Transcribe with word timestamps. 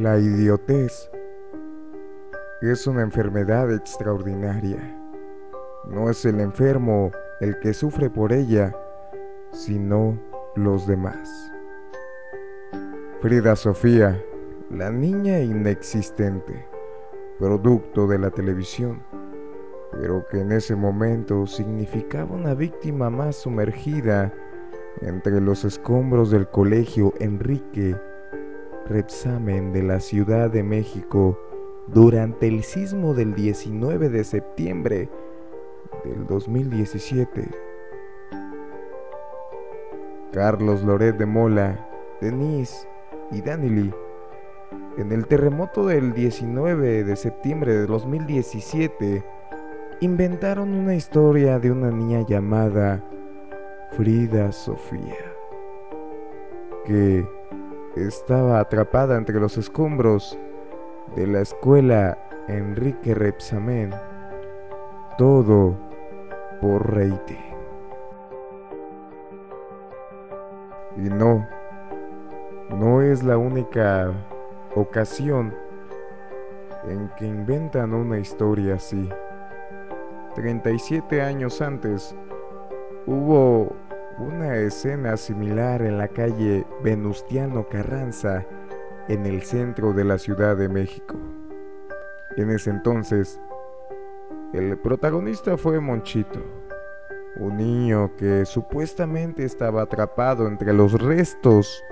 La 0.00 0.18
idiotez 0.18 1.08
es 2.62 2.88
una 2.88 3.02
enfermedad 3.02 3.72
extraordinaria. 3.72 4.80
No 5.88 6.10
es 6.10 6.24
el 6.24 6.40
enfermo 6.40 7.12
el 7.40 7.60
que 7.60 7.72
sufre 7.72 8.10
por 8.10 8.32
ella, 8.32 8.76
sino 9.52 10.18
los 10.56 10.88
demás. 10.88 11.30
Frida 13.20 13.54
Sofía, 13.54 14.20
la 14.68 14.90
niña 14.90 15.38
inexistente, 15.38 16.66
producto 17.38 18.08
de 18.08 18.18
la 18.18 18.30
televisión, 18.30 19.00
pero 19.92 20.26
que 20.28 20.40
en 20.40 20.50
ese 20.50 20.74
momento 20.74 21.46
significaba 21.46 22.34
una 22.34 22.54
víctima 22.54 23.10
más 23.10 23.36
sumergida 23.36 24.34
entre 25.02 25.40
los 25.40 25.64
escombros 25.64 26.32
del 26.32 26.48
colegio 26.48 27.14
Enrique 27.20 27.94
Repsamen 28.88 29.72
de 29.72 29.82
la 29.82 30.00
Ciudad 30.00 30.50
de 30.50 30.62
México 30.62 31.38
durante 31.86 32.48
el 32.48 32.62
sismo 32.62 33.14
del 33.14 33.34
19 33.34 34.08
de 34.08 34.24
septiembre 34.24 35.08
del 36.04 36.26
2017. 36.26 37.48
Carlos 40.32 40.82
Loret 40.82 41.16
de 41.16 41.26
Mola, 41.26 41.88
Denise 42.20 42.88
y 43.30 43.40
Danily 43.40 43.92
en 44.96 45.10
el 45.10 45.26
terremoto 45.26 45.86
del 45.86 46.12
19 46.12 47.02
de 47.02 47.16
septiembre 47.16 47.74
de 47.74 47.86
2017 47.86 49.24
inventaron 50.00 50.72
una 50.72 50.94
historia 50.94 51.58
de 51.58 51.72
una 51.72 51.90
niña 51.90 52.24
llamada 52.24 53.02
Frida 53.96 54.52
Sofía, 54.52 55.16
que 56.84 57.26
estaba 57.96 58.60
atrapada 58.60 59.16
entre 59.16 59.38
los 59.40 59.56
escombros 59.56 60.38
de 61.14 61.26
la 61.26 61.40
escuela 61.40 62.18
Enrique 62.48 63.14
Repsamen. 63.14 63.94
Todo 65.16 65.76
por 66.60 66.92
Reite. 66.94 67.38
Y 70.96 71.08
no, 71.08 71.46
no 72.70 73.02
es 73.02 73.22
la 73.22 73.36
única 73.36 74.12
ocasión 74.74 75.54
en 76.88 77.10
que 77.16 77.26
inventan 77.26 77.94
una 77.94 78.18
historia 78.18 78.74
así. 78.74 79.08
37 80.34 81.22
años 81.22 81.60
antes 81.62 82.14
hubo 83.06 83.74
una 84.18 84.56
escena 84.56 85.16
similar 85.16 85.82
en 85.82 85.98
la 85.98 86.08
calle 86.08 86.64
Venustiano 86.82 87.68
Carranza, 87.68 88.46
en 89.08 89.26
el 89.26 89.42
centro 89.42 89.92
de 89.92 90.04
la 90.04 90.18
Ciudad 90.18 90.56
de 90.56 90.68
México. 90.68 91.16
En 92.36 92.50
ese 92.50 92.70
entonces, 92.70 93.40
el 94.52 94.78
protagonista 94.78 95.56
fue 95.56 95.80
Monchito, 95.80 96.40
un 97.36 97.56
niño 97.56 98.12
que 98.16 98.44
supuestamente 98.44 99.44
estaba 99.44 99.82
atrapado 99.82 100.46
entre 100.46 100.72
los 100.72 101.00
restos 101.00 101.82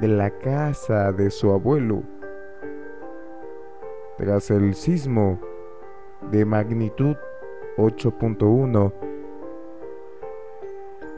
de 0.00 0.08
la 0.08 0.30
casa 0.30 1.12
de 1.12 1.30
su 1.30 1.50
abuelo. 1.50 2.02
Tras 4.16 4.50
el 4.50 4.74
sismo 4.74 5.40
de 6.30 6.44
magnitud 6.44 7.16
8.1 7.76 9.05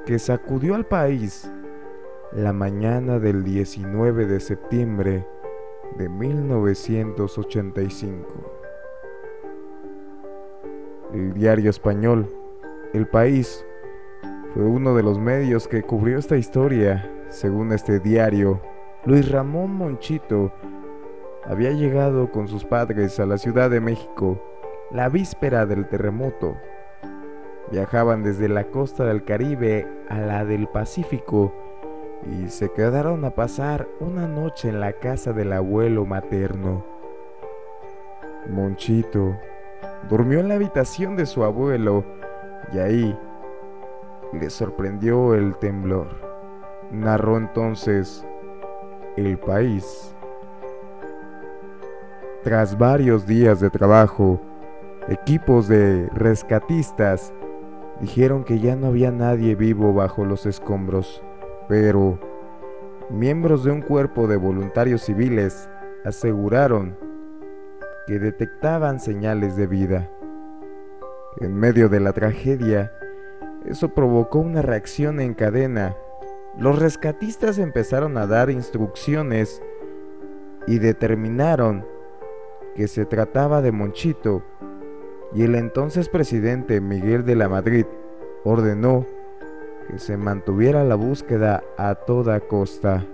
que 0.08 0.18
sacudió 0.18 0.74
al 0.74 0.86
país 0.86 1.52
la 2.32 2.52
mañana 2.54 3.18
del 3.18 3.44
19 3.44 4.24
de 4.24 4.40
septiembre 4.40 5.26
de 5.98 6.08
1985. 6.08 8.26
El 11.12 11.34
diario 11.34 11.68
español, 11.68 12.26
El 12.94 13.06
País, 13.06 13.66
fue 14.54 14.62
uno 14.62 14.96
de 14.96 15.02
los 15.02 15.18
medios 15.18 15.68
que 15.68 15.82
cubrió 15.82 16.16
esta 16.16 16.38
historia. 16.38 17.12
Según 17.28 17.72
este 17.72 18.00
diario, 18.00 18.62
Luis 19.04 19.30
Ramón 19.30 19.74
Monchito 19.74 20.54
había 21.44 21.72
llegado 21.72 22.32
con 22.32 22.48
sus 22.48 22.64
padres 22.64 23.20
a 23.20 23.26
la 23.26 23.36
Ciudad 23.36 23.68
de 23.68 23.82
México 23.82 24.42
la 24.90 25.10
víspera 25.10 25.66
del 25.66 25.86
terremoto 25.86 26.56
Viajaban 27.70 28.22
desde 28.22 28.48
la 28.48 28.64
costa 28.64 29.04
del 29.04 29.24
Caribe 29.24 29.86
a 30.08 30.18
la 30.18 30.44
del 30.44 30.68
Pacífico 30.68 31.52
y 32.26 32.48
se 32.48 32.70
quedaron 32.72 33.24
a 33.24 33.30
pasar 33.30 33.86
una 34.00 34.26
noche 34.26 34.70
en 34.70 34.80
la 34.80 34.94
casa 34.94 35.32
del 35.32 35.52
abuelo 35.52 36.06
materno. 36.06 36.84
Monchito 38.48 39.36
durmió 40.08 40.40
en 40.40 40.48
la 40.48 40.54
habitación 40.54 41.16
de 41.16 41.26
su 41.26 41.44
abuelo 41.44 42.04
y 42.72 42.78
ahí 42.78 43.18
le 44.32 44.50
sorprendió 44.50 45.34
el 45.34 45.56
temblor. 45.56 46.08
Narró 46.90 47.36
entonces 47.36 48.26
el 49.16 49.38
país. 49.38 50.14
Tras 52.42 52.78
varios 52.78 53.26
días 53.26 53.60
de 53.60 53.68
trabajo, 53.68 54.40
equipos 55.08 55.68
de 55.68 56.08
rescatistas 56.14 57.32
Dijeron 58.00 58.44
que 58.44 58.60
ya 58.60 58.76
no 58.76 58.88
había 58.88 59.10
nadie 59.10 59.54
vivo 59.56 59.92
bajo 59.92 60.24
los 60.24 60.46
escombros, 60.46 61.22
pero 61.68 62.18
miembros 63.10 63.64
de 63.64 63.72
un 63.72 63.82
cuerpo 63.82 64.28
de 64.28 64.36
voluntarios 64.36 65.02
civiles 65.02 65.68
aseguraron 66.04 66.96
que 68.06 68.18
detectaban 68.18 69.00
señales 69.00 69.56
de 69.56 69.66
vida. 69.66 70.10
En 71.40 71.54
medio 71.54 71.88
de 71.88 72.00
la 72.00 72.12
tragedia, 72.12 72.92
eso 73.66 73.88
provocó 73.88 74.38
una 74.38 74.62
reacción 74.62 75.20
en 75.20 75.34
cadena. 75.34 75.96
Los 76.56 76.78
rescatistas 76.78 77.58
empezaron 77.58 78.16
a 78.16 78.26
dar 78.26 78.48
instrucciones 78.48 79.60
y 80.66 80.78
determinaron 80.78 81.84
que 82.76 82.86
se 82.86 83.04
trataba 83.04 83.60
de 83.60 83.72
Monchito 83.72 84.42
y 85.34 85.42
el 85.42 85.54
entonces 85.54 86.08
presidente 86.08 86.80
Miguel 86.80 87.24
de 87.24 87.36
la 87.36 87.48
Madrid 87.48 87.84
ordenó 88.44 89.06
que 89.88 89.98
se 89.98 90.16
mantuviera 90.16 90.84
la 90.84 90.94
búsqueda 90.94 91.62
a 91.76 91.94
toda 91.94 92.40
costa. 92.40 93.04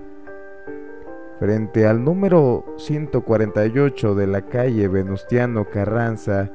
Frente 1.39 1.87
al 1.87 2.05
número 2.05 2.65
148 2.77 4.15
de 4.15 4.27
la 4.27 4.43
calle 4.43 4.89
Venustiano 4.89 5.69
Carranza, 5.69 6.51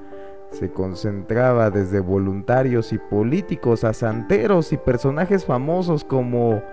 se 0.51 0.71
concentraba 0.71 1.69
desde 1.69 1.99
voluntarios 1.99 2.91
y 2.91 2.97
políticos 2.97 3.83
a 3.83 3.93
santeros 3.93 4.73
y 4.73 4.77
personajes 4.77 5.45
famosos 5.45 6.03
como 6.03 6.63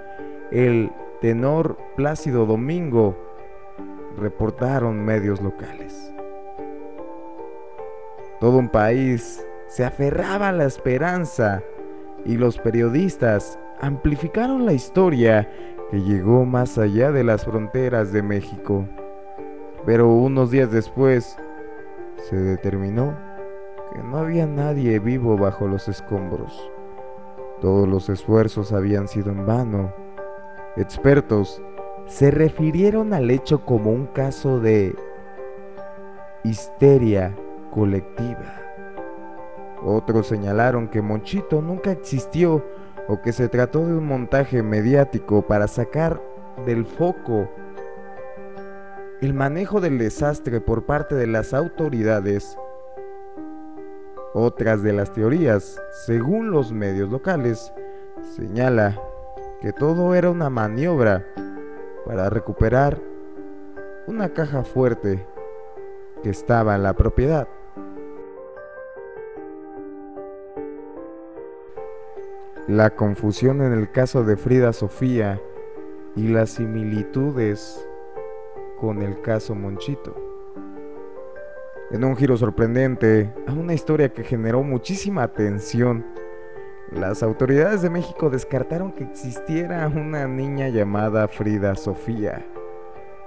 el 0.50 0.91
tenor 1.20 1.76
Plácido 1.96 2.46
Domingo, 2.46 3.16
reportaron 4.19 5.04
medios 5.04 5.42
locales. 5.42 6.16
Todo 8.41 8.58
un 8.58 8.69
país 8.69 9.42
se 9.66 9.84
aferraba 9.84 10.50
a 10.50 10.52
la 10.52 10.64
esperanza 10.64 11.62
y 12.24 12.36
los 12.36 12.58
periodistas 12.58 13.58
amplificaron 13.80 14.66
la 14.66 14.74
historia 14.74 15.48
que 15.91 16.02
llegó 16.02 16.44
más 16.44 16.76
allá 16.76 17.12
de 17.12 17.25
las 17.25 17.44
fronteras 17.44 18.12
de 18.12 18.22
México. 18.22 18.86
Pero 19.86 20.08
unos 20.08 20.50
días 20.50 20.70
después 20.70 21.38
se 22.28 22.36
determinó 22.36 23.16
que 23.92 24.02
no 24.02 24.19
había 24.19 24.46
nadie 24.46 24.98
vivo 24.98 25.38
bajo 25.38 25.66
los 25.66 25.88
escombros. 25.88 26.70
Todos 27.60 27.88
los 27.88 28.10
esfuerzos 28.10 28.72
habían 28.72 29.08
sido 29.08 29.30
en 29.30 29.46
vano. 29.46 29.94
Expertos 30.76 31.62
se 32.06 32.30
refirieron 32.30 33.14
al 33.14 33.30
hecho 33.30 33.64
como 33.64 33.91
un 33.92 34.06
caso 34.06 34.60
de 34.60 34.94
histeria 36.44 37.34
colectiva. 37.76 38.62
Otros 39.84 40.26
señalaron 40.28 40.88
que 40.88 41.02
Monchito 41.02 41.61
nunca 41.61 41.93
existió 41.93 42.64
o 43.06 43.20
que 43.20 43.32
se 43.32 43.50
trató 43.50 43.87
de 43.87 43.94
un 43.94 44.06
montaje 44.06 44.62
mediático 44.62 45.43
para 45.43 45.69
sacar 45.69 46.20
del 46.64 46.87
foco 46.87 47.49
el 49.20 49.34
manejo 49.34 49.81
del 49.81 49.99
desastre 49.99 50.61
por 50.61 50.87
parte 50.87 51.14
de 51.14 51.26
las 51.26 51.52
autoridades. 51.52 52.56
Otras 54.32 54.82
de 54.82 54.94
las 54.94 55.12
teorías, 55.12 55.81
según 56.06 56.50
los 56.50 56.73
medios 56.73 57.11
locales, 57.11 57.73
señala 58.34 58.99
que 59.61 59.73
todo 59.73 60.14
era 60.14 60.31
una 60.31 60.49
maniobra 60.49 61.26
para 62.06 62.31
recuperar 62.31 62.99
una 64.06 64.31
caja 64.31 64.64
fuerte 64.64 65.26
que 66.23 66.31
estaba 66.31 66.75
en 66.75 66.82
la 66.82 66.94
propiedad. 66.94 67.49
La 72.68 72.90
confusión 72.90 73.62
en 73.62 73.72
el 73.72 73.92
caso 73.92 74.24
de 74.24 74.36
Frida 74.36 74.72
Sofía 74.72 75.40
y 76.16 76.26
las 76.26 76.50
similitudes 76.50 77.88
con 78.80 79.02
el 79.02 79.20
caso 79.20 79.54
Monchito. 79.54 80.16
En 81.92 82.02
un 82.02 82.16
giro 82.16 82.36
sorprendente 82.36 83.32
a 83.46 83.52
una 83.52 83.72
historia 83.72 84.12
que 84.12 84.24
generó 84.24 84.64
muchísima 84.64 85.22
atención, 85.22 86.04
las 86.90 87.22
autoridades 87.22 87.82
de 87.82 87.90
México 87.90 88.30
descartaron 88.30 88.90
que 88.90 89.04
existiera 89.04 89.86
una 89.86 90.26
niña 90.26 90.68
llamada 90.68 91.28
Frida 91.28 91.76
Sofía, 91.76 92.44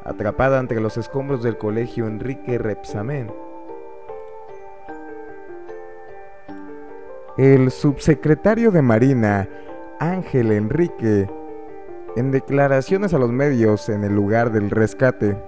atrapada 0.04 0.60
entre 0.60 0.82
los 0.82 0.98
escombros 0.98 1.44
del 1.44 1.58
colegio 1.58 2.08
Enrique 2.08 2.58
Repsamen. 2.58 3.32
El 7.40 7.72
subsecretario 7.72 8.70
de 8.70 8.82
Marina, 8.82 9.48
Ángel 9.98 10.52
Enrique, 10.52 11.30
en 12.18 12.32
declaraciones 12.32 13.14
a 13.14 13.18
los 13.18 13.32
medios 13.32 13.88
en 13.88 14.04
el 14.04 14.14
lugar 14.14 14.52
del 14.52 14.70
rescate, 14.70 15.42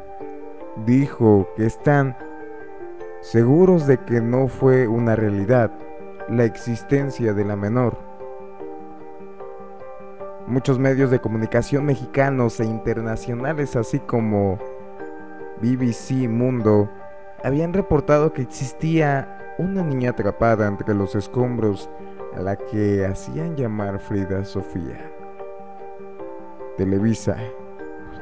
dijo 0.85 1.49
que 1.57 1.65
están 1.65 2.15
seguros 3.19 3.87
de 3.87 3.97
que 3.97 4.21
no 4.21 4.47
fue 4.47 4.87
una 4.87 5.17
realidad 5.17 5.69
la 6.29 6.45
existencia 6.45 7.33
de 7.33 7.43
la 7.43 7.57
menor. 7.57 7.97
Muchos 10.47 10.79
medios 10.79 11.11
de 11.11 11.19
comunicación 11.19 11.83
mexicanos 11.83 12.61
e 12.61 12.63
internacionales, 12.63 13.75
así 13.75 13.99
como 13.99 14.59
BBC 15.61 16.29
Mundo, 16.29 16.89
habían 17.43 17.73
reportado 17.73 18.31
que 18.31 18.43
existía 18.43 19.40
una 19.57 19.83
niña 19.83 20.11
atrapada 20.11 20.67
entre 20.67 20.93
los 20.93 21.15
escombros 21.15 21.89
a 22.35 22.39
la 22.39 22.55
que 22.55 23.05
hacían 23.05 23.55
llamar 23.55 23.99
Frida 23.99 24.45
Sofía. 24.45 25.11
Televisa, 26.77 27.37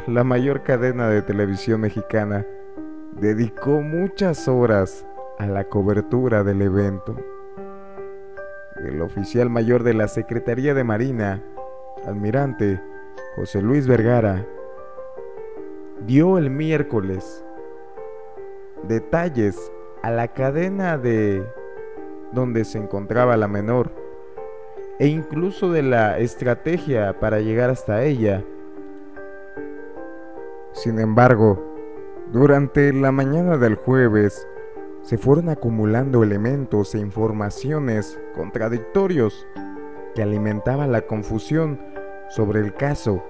la 0.07 0.23
mayor 0.23 0.63
cadena 0.63 1.07
de 1.07 1.21
televisión 1.21 1.81
mexicana, 1.81 2.45
dedicó 3.13 3.81
muchas 3.81 4.47
horas 4.47 5.05
a 5.37 5.45
la 5.45 5.63
cobertura 5.65 6.43
del 6.43 6.61
evento. 6.61 7.15
El 8.83 9.01
oficial 9.01 9.49
mayor 9.49 9.83
de 9.83 9.93
la 9.93 10.07
Secretaría 10.07 10.73
de 10.73 10.83
Marina, 10.83 11.43
almirante 12.05 12.81
José 13.35 13.61
Luis 13.61 13.87
Vergara, 13.87 14.45
dio 16.05 16.37
el 16.37 16.49
miércoles 16.49 17.43
detalles 18.87 19.71
a 20.01 20.11
la 20.11 20.29
cadena 20.29 20.97
de 20.97 21.45
donde 22.31 22.65
se 22.65 22.77
encontraba 22.77 23.37
la 23.37 23.47
menor 23.47 23.91
e 24.99 25.07
incluso 25.07 25.71
de 25.71 25.81
la 25.81 26.19
estrategia 26.19 27.19
para 27.19 27.39
llegar 27.39 27.69
hasta 27.69 28.03
ella. 28.03 28.43
Sin 30.73 30.99
embargo, 30.99 31.65
durante 32.31 32.93
la 32.93 33.11
mañana 33.11 33.57
del 33.57 33.75
jueves 33.75 34.47
se 35.01 35.17
fueron 35.17 35.49
acumulando 35.49 36.23
elementos 36.23 36.93
e 36.93 36.99
informaciones 36.99 38.19
contradictorios 38.35 39.47
que 40.13 40.21
alimentaban 40.21 40.91
la 40.91 41.01
confusión 41.01 41.79
sobre 42.29 42.59
el 42.59 42.73
caso 42.73 43.23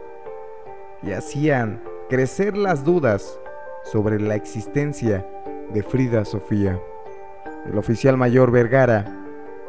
y 1.04 1.12
hacían 1.12 1.82
crecer 2.10 2.58
las 2.58 2.84
dudas 2.84 3.40
sobre 3.84 4.20
la 4.20 4.36
existencia 4.36 5.26
de 5.74 5.84
Frida 5.84 6.26
Sofía. 6.26 6.80
El 7.66 7.78
oficial 7.78 8.18
mayor 8.18 8.52
Vergara 8.52 9.06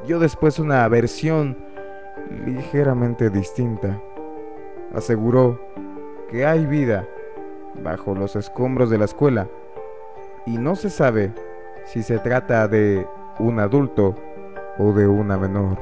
dio 0.07 0.19
después 0.19 0.59
una 0.59 0.87
versión 0.89 1.57
ligeramente 2.47 3.31
distinta. 3.31 4.01
Aseguró 4.95 5.61
que 6.31 6.47
hay 6.47 6.67
vida 6.67 7.07
bajo 7.83 8.15
los 8.15 8.37
escombros 8.37 8.91
de 8.91 8.99
la 8.99 9.05
escuela 9.05 9.49
y 10.47 10.59
no 10.59 10.77
se 10.77 10.91
sabe 10.91 11.33
si 11.85 12.03
se 12.03 12.19
trata 12.19 12.69
de 12.69 13.07
un 13.39 13.59
adulto 13.59 14.15
o 14.79 14.93
de 14.93 15.07
una 15.07 15.37
menor. 15.37 15.79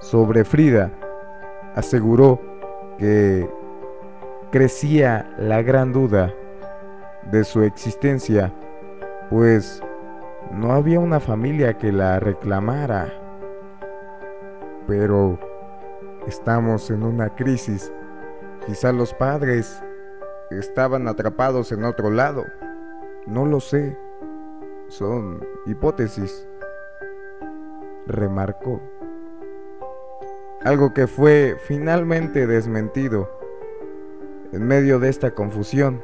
Sobre 0.00 0.44
Frida, 0.44 0.92
aseguró 1.74 2.40
que 2.98 3.48
crecía 4.50 5.34
la 5.38 5.62
gran 5.62 5.92
duda 5.92 6.32
de 7.30 7.44
su 7.44 7.62
existencia, 7.62 8.52
pues 9.30 9.82
no 10.52 10.72
había 10.72 11.00
una 11.00 11.20
familia 11.20 11.76
que 11.76 11.92
la 11.92 12.20
reclamara 12.20 13.26
pero 14.86 15.38
estamos 16.26 16.90
en 16.90 17.02
una 17.02 17.34
crisis. 17.34 17.92
Quizá 18.66 18.92
los 18.92 19.12
padres 19.14 19.82
estaban 20.50 21.08
atrapados 21.08 21.72
en 21.72 21.84
otro 21.84 22.10
lado. 22.10 22.44
No 23.26 23.44
lo 23.44 23.60
sé. 23.60 23.98
Son 24.88 25.44
hipótesis. 25.66 26.48
Remarcó. 28.06 28.80
Algo 30.62 30.94
que 30.94 31.06
fue 31.06 31.56
finalmente 31.64 32.46
desmentido 32.46 33.30
en 34.52 34.66
medio 34.66 34.98
de 34.98 35.08
esta 35.08 35.32
confusión 35.32 36.02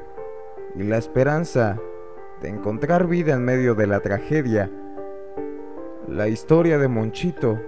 y 0.75 0.83
la 0.85 0.99
esperanza 0.99 1.79
de 2.41 2.49
encontrar 2.49 3.07
vida 3.07 3.35
en 3.35 3.45
medio 3.45 3.75
de 3.75 3.87
la 3.87 4.01
tragedia. 4.01 4.71
La 6.09 6.29
historia 6.29 6.79
de 6.79 6.89
Monchito 6.89 7.61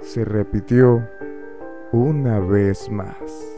se 0.00 0.24
repitió 0.24 1.08
una 1.92 2.40
vez 2.40 2.90
más. 2.90 3.55